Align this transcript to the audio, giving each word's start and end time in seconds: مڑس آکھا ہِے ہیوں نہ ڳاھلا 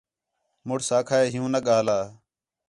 مڑس 0.67 0.89
آکھا 0.97 1.17
ہِے 1.19 1.27
ہیوں 1.33 1.49
نہ 1.53 1.59
ڳاھلا 1.67 1.99